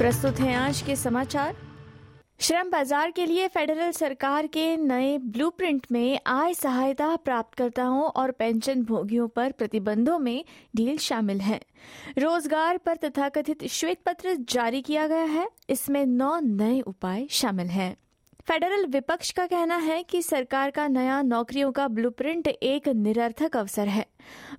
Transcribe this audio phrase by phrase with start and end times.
[0.00, 1.56] प्रस्तुत हैं आज के समाचार।
[2.40, 8.82] श्रम बाज़ार के लिए फेडरल सरकार के नए ब्लूप्रिंट में आय सहायता प्राप्तकर्ताओं और पेंशन
[8.82, 10.44] भोगियों पर प्रतिबंधों में
[10.76, 11.60] डील शामिल है।
[12.18, 17.96] रोज़गार पर तथाकथित श्वेत पत्र जारी किया गया है। इसमें नौ नए उपाय शामिल हैं।
[18.50, 23.88] फेडरल विपक्ष का कहना है कि सरकार का नया नौकरियों का ब्लूप्रिंट एक निरर्थक अवसर
[23.88, 24.06] है।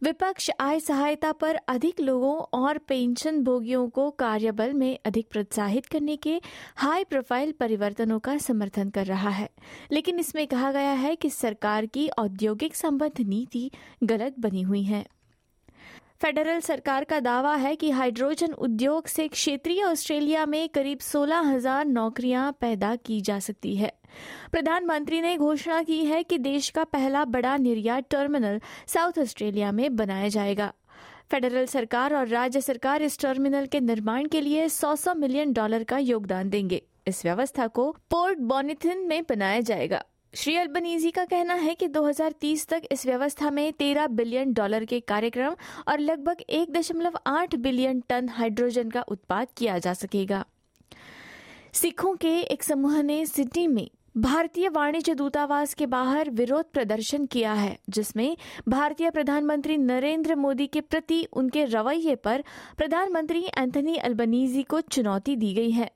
[0.03, 6.15] विपक्ष आय सहायता पर अधिक लोगों और पेंशन भोगियों को कार्यबल में अधिक प्रोत्साहित करने
[6.15, 6.41] के
[6.75, 9.49] हाई प्रोफ़ाइल परिवर्तनों का समर्थन कर रहा है।
[9.91, 13.71] लेकिन इसमें कहा गया है कि सरकार की औद्योगिक संबंध नीति
[14.03, 15.05] गलत बनी हुई है।
[16.21, 22.51] फेडरल सरकार का दावा है कि हाइड्रोजन उद्योग से क्षेत्रीय ऑस्ट्रेलिया में करीब 16,000 नौकरियाँ
[22.61, 23.91] पैदा की जा सकती है।
[24.51, 29.95] प्रधानमंत्री ने घोषणा की है कि देश का पहला बड़ा निर्यात टर्मिनल साउथ ऑस्ट्रेलिया में
[29.95, 30.73] बनाया जाएगा।
[31.31, 35.97] फेडरल सरकार और राज्य सरकार इस टर्मिनल के निर्माण के लिए 100 मिलियन डॉलर का
[35.97, 41.73] योगदान देंगे। इस व्यवस्था को पोर्ट बोनिथिन में बनाया जाएगा। श्री अल्बनीजी का कहना है
[41.75, 45.55] कि 2030 तक इस व्यवस्था में 13 बिलियन डॉलर के कार्यक्रम
[45.87, 50.45] और लगभग 1.8 बिलियन टन हाइड्रोजन का उत्पाद किया जा सकेगा।
[51.73, 57.53] सिखों के एक समूह ने सिडनी में भारतीय वाणिज्य दूतावास के बाहर विरोध प्रदर्शन किया
[57.53, 58.37] है, जिसमें
[58.67, 62.43] भारतीय प्रधानमंत्री नरेंद्र मोदी के प्रति उनके रवैये पर
[62.77, 65.91] प्रधानमंत्री एंथनी अल्बनीजी को चुनौती दी गई है।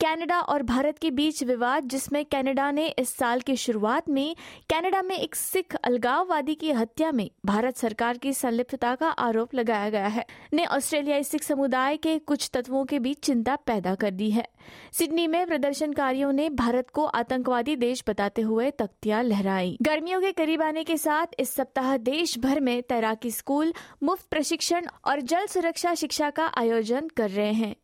[0.00, 4.36] कनाडा और भारत के बीच विवाद, जिसमें कनाडा ने इस साल की शुरुआत में
[4.70, 9.90] कनाडा में एक सिख अलगाववादी की हत्या में भारत सरकार की संलिप्तता का आरोप लगाया
[9.90, 14.30] गया है। ने ऑस्ट्रेलियाई सिख समुदाय के कुछ तत्वों के बीच चिंता पैदा कर दी
[14.30, 14.48] है।
[14.92, 20.62] सिडनी में प्रदर्शनकारियों ने भारत को आतंकवादी देश बताते हुए तख्तियाँ लहराई। गर्मियों के करीब
[20.62, 23.72] आने के साथ इस सप्ताह देश भर में तैराकी स्कूल,
[24.02, 27.74] मुफ़्त प्रशिक्षण और जल सुरक्षा शिक्षा का आयोजन कर रहे हैं।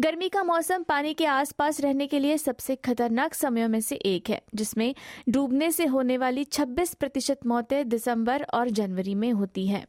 [0.00, 4.30] गर्मी का मौसम पानी के आसपास रहने के लिए सबसे खतरनाक समयों में से एक
[4.30, 4.94] है, जिसमें
[5.28, 9.86] डूबने से होने वाली 26 प्रतिशत मौतें दिसंबर और जनवरी में होती हैं।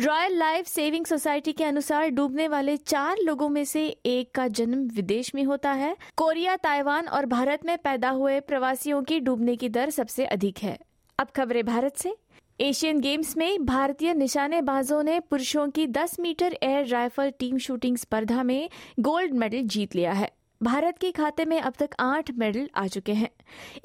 [0.00, 4.88] रॉयल लाइफ सेविंग सोसाइटी के अनुसार डूबने वाले चार लोगों में से एक का जन्म
[4.88, 9.68] विदेश में होता है। कोरिया, ताइवान और भारत में पैदा हुए प्रवासियों की डूबने की
[9.68, 10.78] दर सबसे अधिक है।
[11.18, 12.14] अब खबरें भारत से।
[12.60, 18.42] एशियन गेम्स में भारतीय निशानेबाजों ने पुरुषों की 10 metre air rifle team shooting स्पर्धा
[18.42, 18.70] में
[19.00, 20.30] गोल्ड मेडल जीत लिया है।
[20.62, 23.30] भारत के खाते में अब तक आठ मेडल आ चुके हैं।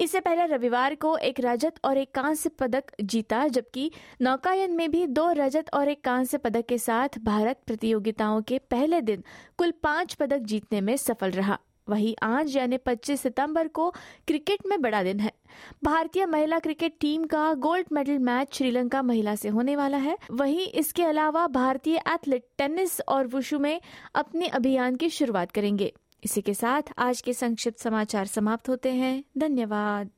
[0.00, 3.90] इससे पहले रविवार को एक रजत और एक कांस्य पदक जीता, जबकि
[4.22, 9.00] नौकायन में भी दो रजत और एक कांस्य पदक के साथ भारत प्रतियोगिताओं के पहले
[9.00, 9.24] दिन
[9.58, 11.58] कुल पाँच पदक जीतने में सफल रहा।
[11.88, 13.90] वहीं आज यानी 25 सितंबर को
[14.26, 15.32] क्रिकेट में बड़ा दिन है।
[15.84, 20.66] भारतीय महिला क्रिकेट टीम का गोल्ड मेडल मैच श्रीलंका महिला से होने वाला है। वहीं
[20.66, 23.80] इसके अलावा भारतीय एथलीट टेनिस और वुशु में
[24.14, 25.92] अपने अभियान की शुरुआत करेंगे।
[26.24, 30.10] इसी के साथ आज के संक्षिप्त समाचार समाप्त होते हैं। धन्यवाद।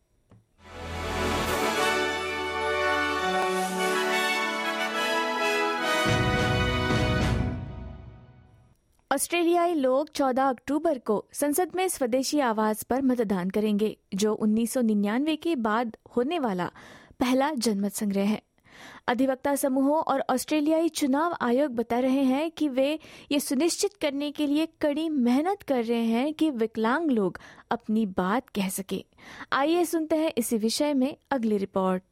[9.16, 15.56] ऑस्ट्रेलियाई लोग 14 अक्टूबर को संसद में स्वदेशी आवाज़ पर मतदान करेंगे, जो 1999 के
[15.56, 16.71] बाद होने वाला
[17.21, 18.43] पहला जनमत संग्रह है।
[19.09, 22.99] अधिवक्ता समूहों और ऑस्ट्रेलियाई चुनाव आयोग बता रहे हैं कि वे
[23.32, 27.41] ये सुनिश्चित करने के लिए कड़ी मेहनत कर रहे हैं कि विकलांग लोग
[27.71, 29.04] अपनी बात कह सके।
[29.53, 32.03] आइए सुनते हैं इसी विषय में अगली रिपोर्ट।